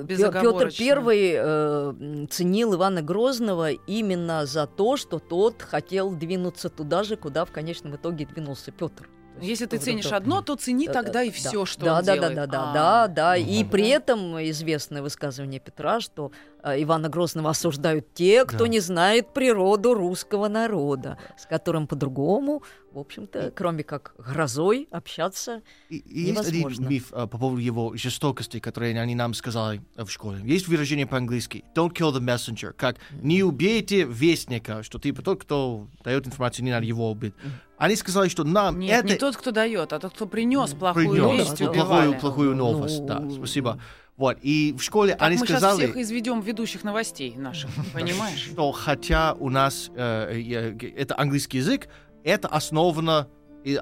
[0.08, 0.72] Петр.
[0.78, 7.52] Первый ценил Ивана Грозного именно за то, что тот хотел двинуться туда же, куда в
[7.52, 9.10] конечном итоге двинулся Петр.
[9.42, 12.06] Если ты ценишь это- одно, то цени Да, тогда и да, все, что да, он
[12.06, 12.36] да, делает.
[12.36, 13.38] Да, да, А, да, да, да.
[13.38, 16.32] И при этом известное высказывание Петра, что
[16.78, 18.68] Ивана Грозного осуждают те, кто Да.
[18.68, 25.62] не знает природу русского народа, с которым по-другому, в общем-то, кроме как грозой, общаться.
[25.90, 26.88] И- и есть один Невозможно.
[26.88, 30.40] миф а, по поводу его жестокости, который они нам сказали а, в школе.
[30.44, 35.88] Есть выражение по-английски «don't kill the messenger», как «не убейте вестника», что типа тот, кто
[36.04, 37.34] дает информацию, не надо его убить.
[37.78, 41.10] Они сказали, что нам Нет, это не тот, кто дает, а тот, кто принес плохую
[41.12, 41.74] принес весть, да, да.
[41.74, 43.06] плохую, плохую Ну, новость.
[43.06, 43.82] Да, ну, спасибо.
[44.18, 45.86] Вот, и в школе Так они мы сейчас сказали...
[45.88, 48.40] всех изведем ведущих новостей наших, понимаешь?
[48.52, 51.90] что хотя у нас э, это английский язык,
[52.24, 53.28] это основано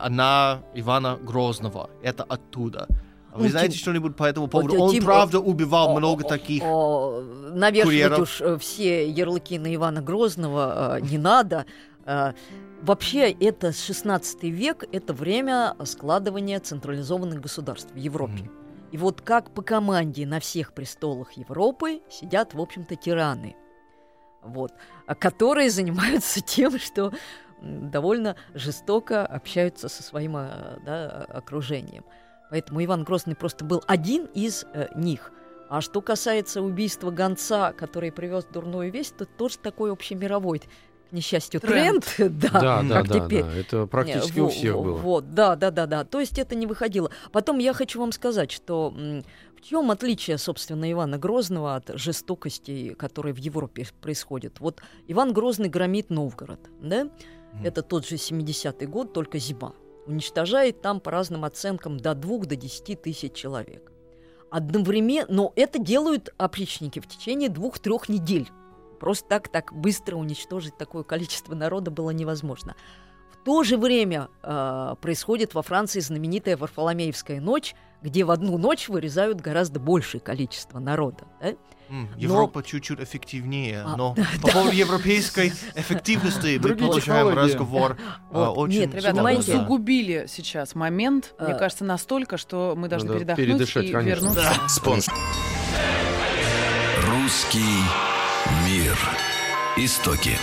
[0.10, 1.90] на Ивана Грозного.
[2.02, 2.88] Это оттуда.
[3.36, 4.80] Вы Ну, знаете что-нибудь по этому поводу?
[4.80, 6.64] Он Тим, правда убивал О, много о, таких.
[6.64, 7.22] о,
[7.54, 8.20] навешивать курьеров.
[8.20, 11.66] уж э, все ярлыки на Ивана Грозного э, не надо.
[12.06, 12.34] Э,
[12.82, 18.50] Вообще, это 16 век, это время складывания централизованных государств в Европе.
[18.94, 23.56] И вот как по команде на всех престолах Европы сидят, в общем-то, тираны,
[24.44, 24.72] вот,
[25.08, 27.12] а которые занимаются тем, что
[27.60, 32.06] довольно жестоко общаются со своим э, да, окружением.
[32.52, 35.32] Поэтому Иван Грозный просто был один из э, них.
[35.70, 40.62] А что касается убийства гонца, который привез дурную весть, то тоже такой общемировой,
[41.14, 42.06] несчастью, Тренд.
[42.06, 42.40] тренд.
[42.40, 43.44] да, Да, да, как да, теперь.
[43.44, 44.98] да, это практически Не, у всех было.
[44.98, 46.04] Вот, да, да, да, да.
[46.04, 47.10] То есть это не выходило.
[47.32, 48.94] Потом я хочу вам сказать, что
[49.58, 54.60] в чем отличие, собственно, Ивана Грозного от жестокостей, которые в Европе происходят?
[54.60, 57.06] Вот Иван Грозный громит Новгород, да?
[57.06, 57.66] Мгм.
[57.66, 59.74] Это тот же 70-й год, только зима.
[60.06, 63.90] Уничтожает там, по разным оценкам, до 2 до 10 тысяч человек.
[64.52, 68.50] Одновременно, но это делают опричники в течение двух-трех недель.
[69.04, 72.74] Просто так, так быстро уничтожить такое количество народа было невозможно.
[73.34, 78.88] В то же время э, происходит во Франции знаменитая Варфоломеевская ночь, где в одну ночь
[78.88, 81.26] вырезают гораздо большее количество народа.
[81.42, 81.50] да?
[82.16, 87.36] Европа чуть-чуть эффективнее, А, но по поводу европейской эффективности мы технологии.
[87.36, 87.98] разговор
[88.32, 91.60] очень Нет, Ребята, мы усугубили сейчас момент, мне А.
[91.60, 94.28] кажется, настолько, что мы должны Надо передохнуть передышать, и конечно.
[94.28, 94.54] вернуться.
[94.70, 95.14] Спонсор.
[97.10, 98.13] Русский
[98.94, 99.86] мир.
[99.86, 100.38] Истоки.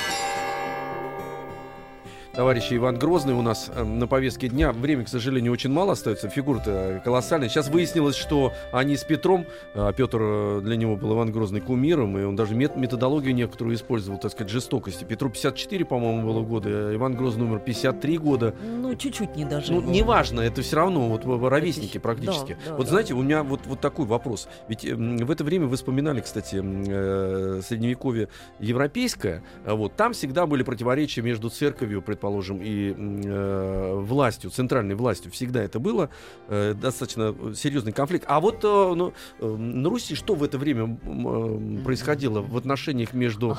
[2.33, 4.73] Товарищи Иван Грозный у нас э, на повестке дня.
[4.73, 6.29] Время, к сожалению, очень мало остается.
[6.29, 7.49] Фигура-то э, колоссальная.
[7.49, 12.17] Сейчас выяснилось, что они с Петром, а Петр э, для него был Иван Грозный кумиром,
[12.17, 15.05] и он даже мет- методологию некоторую использовал, так сказать, жестокости.
[15.05, 18.55] Петру 54, по-моему, было года, Иван Грозный умер 53 года.
[18.91, 19.81] Ну, чуть-чуть не дожил.
[19.81, 22.57] Ну, неважно, это все равно вот ровесники практически.
[22.67, 22.91] да, вот да.
[22.91, 24.49] знаете, у меня вот, вот такой вопрос.
[24.67, 29.45] Ведь м, в это время вы вспоминали, кстати, э, средневековье европейское.
[29.65, 35.31] А Вот там всегда были противоречия между церковью, предположим, и э, властью, центральной властью.
[35.31, 36.11] Всегда это было
[36.49, 38.25] э, достаточно серьезный конфликт.
[38.27, 43.13] А вот э, ну, э, на Руси что в это время э, происходило в отношениях
[43.15, 43.57] между...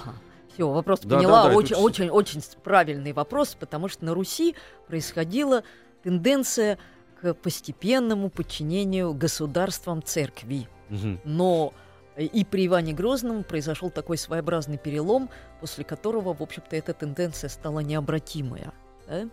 [0.54, 1.44] Все, вопрос Да, поняла.
[1.44, 4.56] да, да, очень, это очень, очень правильный вопрос, потому что на Руси
[4.88, 5.64] происходила
[6.04, 6.78] тенденция
[7.22, 10.68] к постепенному подчинению государствам церкви.
[10.90, 11.20] Мгм.
[11.24, 11.74] Но
[12.16, 17.50] э, и при Иване Грозном произошел такой своеобразный перелом, после которого, в общем-то, эта тенденция
[17.50, 18.74] стала необратимая.
[19.08, 19.28] да.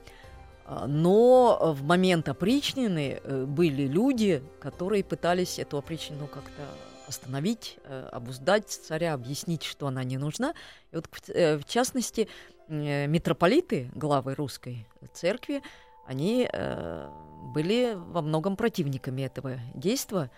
[0.66, 6.62] А, Но в момент опричнины э, были люди, которые пытались эту опричнину как-то
[7.08, 10.54] остановить, э, обуздать царя, объяснить, что она не нужна.
[10.92, 12.28] И вот, э, в частности,
[12.68, 15.62] э, митрополиты, главы русской церкви,
[16.06, 16.48] они
[17.54, 20.30] были во многом противниками этого действия.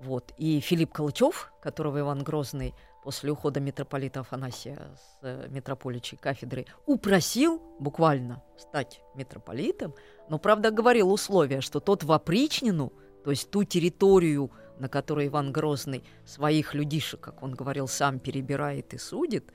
[0.00, 0.32] Вот.
[0.38, 4.76] И Филипп Калычев, которого Иван Грозный после ухода митрополита Афанасия
[5.22, 9.94] с митрополичьей кафедры упросил буквально стать митрополитом,
[10.28, 14.50] но, правда, говорил условия, что тот в опричнину, то есть ту территорию,
[14.80, 19.52] на которой Иван Грозный своих людишек, как он говорил, сам перебирает и судит,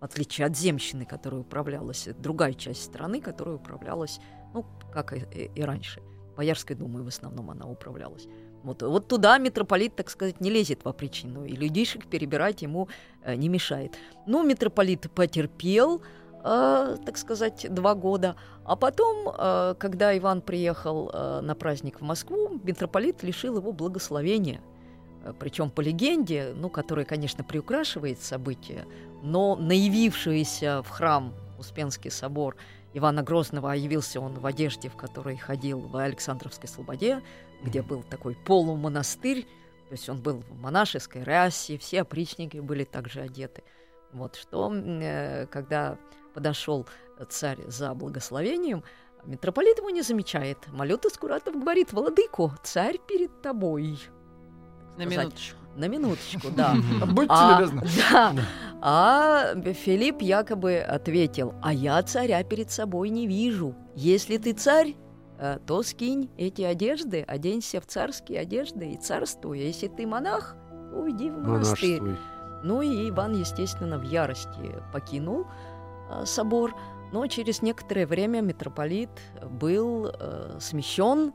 [0.00, 4.20] в отличие от земщины, которая управлялась, другая часть страны, которая управлялась,
[4.54, 6.00] ну, как и, и- и раньше.
[6.36, 8.28] Боярской думой в основном она управлялась.
[8.62, 12.88] Вот, вот туда митрополит, так сказать, не лезет в опричнину, и людишек перебирать ему
[13.22, 13.96] э, не мешает.
[14.26, 16.02] Ну, митрополит потерпел,
[16.44, 22.04] э, так сказать, два года, а потом, э, когда Иван приехал э, на праздник в
[22.04, 24.60] Москву, митрополит лишил его благословения.
[25.40, 28.86] Причем по легенде, ну, которая, конечно, приукрашивает события,
[29.22, 32.56] но наявившийся в храм Успенский собор
[32.94, 37.20] Ивана Грозного, а явился он в одежде, в которой ходил в Александровской Слободе,
[37.62, 39.42] где был такой полумонастырь,
[39.88, 43.62] то есть он был в монашеской рясе, все опричники были также одеты.
[44.12, 45.98] Вот что, э, когда
[46.38, 46.86] подошел
[47.28, 48.84] царь за благословением,
[49.24, 50.58] митрополит его не замечает.
[50.68, 53.98] Малюта Скуратов говорит, «Владыко, царь перед тобой».
[54.96, 55.18] На сказать.
[55.18, 55.58] минуточку.
[55.76, 56.76] На минуточку, да.
[57.06, 57.82] Будьте А, любезны.
[58.10, 58.34] да.
[58.80, 63.74] А Филипп якобы ответил, а я царя перед собой не вижу.
[63.96, 64.94] Если ты царь,
[65.40, 69.58] э, то скинь эти одежды, оденься в царские одежды и царствуй.
[69.58, 70.54] А если ты монах,
[70.92, 72.00] то уйди в монастырь.
[72.62, 75.46] Ну и Иван, естественно, в ярости покинул
[76.24, 76.74] собор,
[77.12, 79.10] но через некоторое время митрополит
[79.50, 81.32] был э, смещен.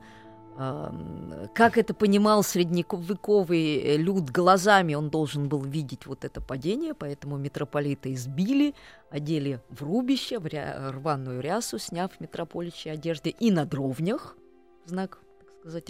[0.58, 6.42] Э, м, как это понимал средневековый э, люд глазами, он должен был видеть вот это
[6.42, 8.76] падение, поэтому митрополита избили,
[9.10, 14.36] одели в рубище, в ря- рваную рясу, сняв митрополичьи одежды, и на дровнях,
[14.86, 15.90] знак, так сказать,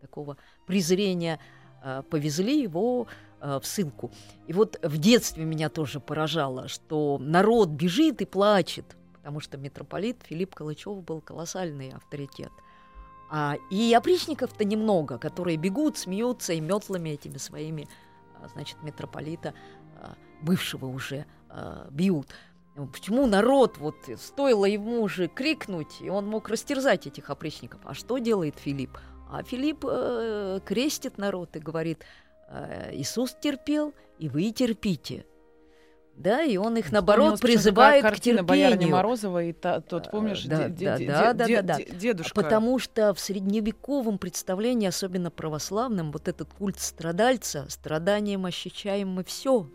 [0.00, 1.40] такого презрения,
[1.82, 4.10] э, повезли его э, в ссылку.
[4.46, 10.22] И вот в детстве меня тоже поражало, что народ бежит и плачет, потому что митрополит
[10.24, 12.50] Филипп Калычев был колоссальный авторитет.
[13.30, 17.86] А, и опричников-то немного, которые бегут, смеются и метлами этими своими,
[18.40, 19.52] а, значит, митрополита,
[19.96, 22.28] а, бывшего уже, а, бьют.
[22.92, 27.80] Почему народ, вот стоило ему уже крикнуть, и он мог растерзать этих опричников.
[27.84, 28.96] А что делает Филипп?
[29.30, 32.27] А Филипп э, крестит народ и говорит, э,
[32.92, 35.24] Иисус терпел, и вы терпите.
[36.16, 38.88] Да, и он их, наоборот, призывает к терпению.
[38.90, 41.76] Морозова и та- тот, помнишь, да, де- да, де- да, де- да, де- да, да.
[41.76, 42.34] де- дедушка.
[42.34, 49.68] Потому что в средневековом представлении, особенно православном, вот этот культ страдальца, страданием ощущаем мы все.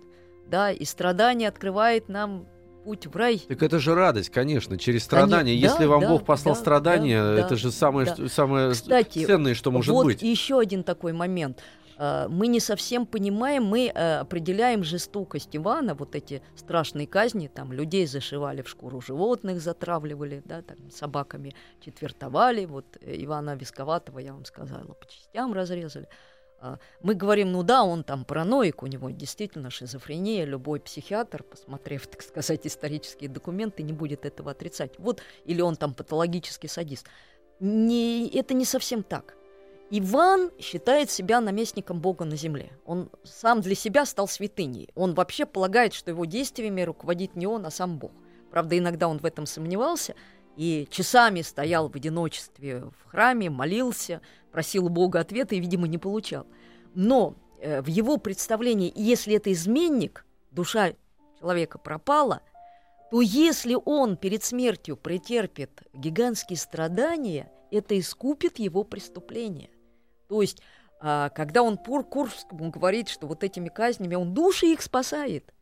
[0.47, 2.45] Да, и страдание открывает нам
[2.83, 3.39] путь в рай.
[3.39, 5.51] Так это же радость, конечно, через страдания.
[5.53, 8.13] Конечно, Если да, вам да, Бог послал да, страдания, да, это да, же самое, да.
[8.15, 10.21] что- самое Кстати, ценное, что может вот быть.
[10.21, 11.61] еще один такой момент.
[11.97, 17.71] А, Мы не совсем понимаем, мы э, определяем жестокость Ивана, вот эти страшные казни, там
[17.71, 24.33] людей зашивали в шкуру животных, затравливали, да, там, собаками четвертовали, вот э, Ивана Висковатого, я
[24.33, 26.07] вам сказала, по частям разрезали.
[26.59, 32.07] А, Мы говорим, ну да, он там параноик, у него действительно шизофрения, любой психиатр, посмотрев,
[32.11, 34.97] так сказать, исторические документы, не будет этого отрицать.
[34.97, 37.07] Вот, или он там патологический садист.
[37.59, 39.35] Не, это не совсем так.
[39.95, 42.71] Иван считает себя наместником Бога на земле.
[42.83, 44.89] Он сам для себя стал святыней.
[44.95, 48.11] Он вообще полагает, что его действиями руководит не он, а сам Бог.
[48.49, 50.15] Правда, иногда он в этом сомневался
[50.57, 55.99] и часами стоял в одиночестве в храме, молился, просил у Бога ответа и, видимо, не
[55.99, 56.47] получал.
[56.95, 60.93] Но э, в его представлении, если это изменник, душа
[61.39, 62.41] человека пропала,
[63.11, 69.69] то если он перед смертью претерпит гигантские страдания, это искупит его преступление.
[70.33, 70.63] То есть,
[70.99, 75.53] а, когда он Пур Курскому говорит, что вот этими казнями он души их спасает,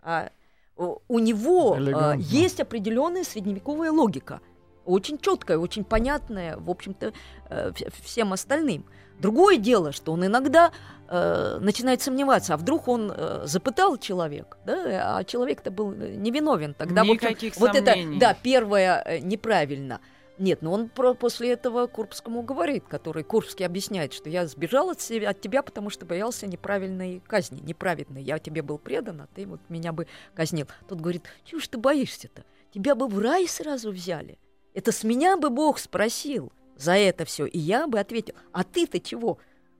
[0.00, 0.30] а
[0.76, 4.40] у него а, есть определенная средневековая логика,
[4.84, 7.12] очень четкая, очень понятная, в общем-то,
[7.50, 8.84] э, вс- всем остальным.
[9.18, 10.70] Другое дело, что он иногда
[11.08, 16.74] э, начинает сомневаться, а вдруг он э, запытал человек, да, а человек-то был э, невиновен.
[16.74, 18.20] Тогда в общем, Никаких вот это, сомнений.
[18.20, 20.00] да, первое э, неправильно.
[20.38, 25.00] Нет, но он про, после этого Курбскому говорит, который Курбский объясняет, что я сбежал от,
[25.00, 28.22] себя, от тебя, потому что боялся неправильной казни, неправедной.
[28.22, 30.66] Я тебе был предан, а ты вот меня бы казнил.
[30.88, 32.44] Тот говорит, чего ж ты боишься-то?
[32.70, 34.38] Тебя бы в рай сразу взяли.
[34.74, 39.00] Это с меня бы Бог спросил за это все, и я бы ответил, а ты-то
[39.00, 39.38] чего?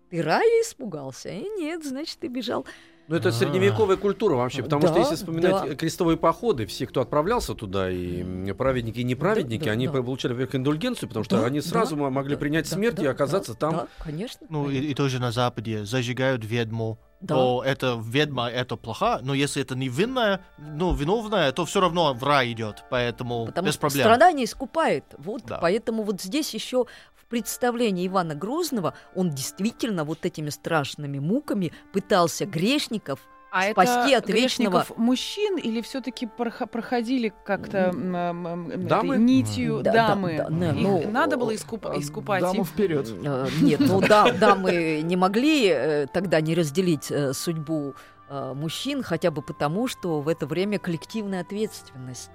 [0.09, 1.29] Ты рая испугался?
[1.29, 2.65] И нет, значит, ты бежал.
[3.09, 3.33] Ну, это А.
[3.33, 5.75] средневековая культура вообще, потому Да, что если вспоминать да.
[5.77, 9.93] крестовые походы, все, кто отправлялся туда, и праведники, и неправедники, Да, да, они да.
[9.93, 12.99] получали, во-первых, индульгенцию, потому что Да, они сразу да, мо- могли да, принять да, смерть
[12.99, 13.73] и да, оказаться да, там.
[13.77, 14.47] Да, конечно.
[14.51, 17.35] Ну, и, и тоже на Западе зажигают ведьму, Да.
[17.35, 22.23] то это ведьма, это плохо, но если это невинная, ну, виновная, то все равно в
[22.25, 24.03] рай идет, поэтому Потому без что проблем.
[24.05, 25.05] страдание искупает.
[25.19, 25.59] Вот Да.
[25.61, 26.87] поэтому вот здесь еще
[27.29, 33.21] представлении Ивана Грозного он действительно вот этими страшными муками пытался грешников
[33.51, 39.17] А спасти это от вечного- мужчин или все-таки проходили как-то Дамы?
[39.19, 40.37] нитью Да, да, дамы?
[40.39, 40.75] да, не, Их
[41.07, 42.69] ну, надо было искуп- А, искупать Даму их?
[42.69, 43.09] вперед.
[43.25, 47.95] Э, Нет, ну да, да, мы не могли э, тогда не разделить э, судьбу
[48.29, 52.31] э, мужчин, хотя бы потому, что в это время коллективная ответственность.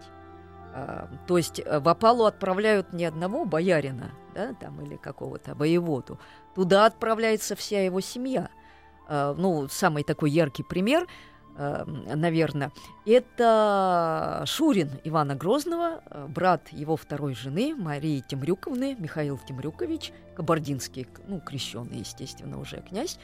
[1.28, 6.20] То есть э, в опалу отправляют не одного боярина, да, там, или какого-то воеводу.
[6.56, 8.50] Туда отправляется вся его семья.
[9.08, 11.08] А, Ну, самый такой яркий пример,
[11.58, 12.72] наверное,
[13.06, 22.00] это Шурин Ивана Грозного, брат его второй жены Марии Темрюковны, Михаил Темрюкович, кабардинский, ну, крещенный,
[22.00, 23.20] естественно, уже князь,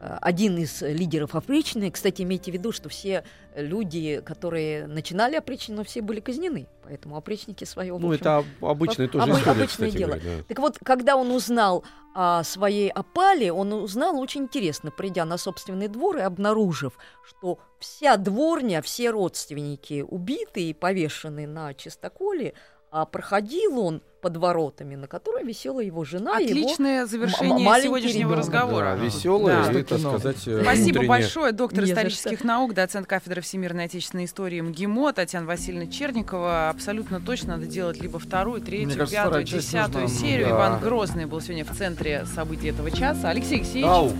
[0.00, 1.90] э, один из лидеров опричнины.
[1.90, 3.24] Кстати, имейте в виду, что все
[3.56, 9.06] люди, которые начинали опричнину, все были казнены, поэтому опричники свое, Ну, общем, это об- обычная
[9.06, 10.08] тоже обы- история, обычное кстати дело.
[10.16, 10.42] говоря, да.
[10.48, 11.84] так вот, когда он узнал
[12.16, 18.16] о своей опале, он узнал очень интересно, придя на собственный двор и обнаружив, что вся
[18.16, 22.54] дворня, все родственники убиты и повешены на чистоколе,
[22.90, 26.50] а проходил он под воротами, на которой висела его жена и его...
[26.66, 28.38] Отличное завершение сегодняшнего ребенок.
[28.38, 28.96] разговора.
[28.98, 29.78] Да, веселая, Да.
[29.78, 31.08] и, так сказать, э, Спасибо внутренняя.
[31.08, 36.68] большое, доктор Не исторических наук, доцент кафедры всемирной отечественной истории МГИМО Татьяна Васильевна Черникова.
[36.70, 40.18] Абсолютно точно надо делать либо вторую, третью, Мне кажется, пятую, десятую нужна.
[40.18, 40.46] серию.
[40.48, 40.54] Да.
[40.56, 43.30] Иван Грозный был сегодня в центре событий этого часа.
[43.30, 44.10] Алексей Алексеевич, Ау.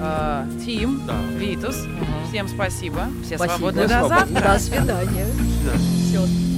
[0.00, 1.16] э, Тим, Да.
[1.36, 1.84] Витус,
[2.30, 3.06] всем спасибо.
[3.24, 3.56] Все Спасибо.
[3.56, 4.40] свободны Все до завтра.
[4.52, 5.26] До свидания.
[6.10, 6.57] Всё.